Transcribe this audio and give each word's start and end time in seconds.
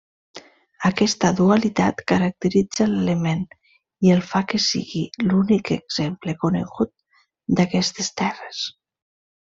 Aquesta 0.87 1.29
dualitat 1.39 2.01
caracteritza 2.11 2.87
l'element 2.95 3.45
i 4.09 4.15
el 4.15 4.25
fa 4.33 4.43
que 4.55 4.63
sigui 4.71 5.05
l'únic 5.29 5.73
exemple 5.79 6.39
conegut 6.47 6.95
d'aquestes 7.61 8.15
terres. 8.25 8.69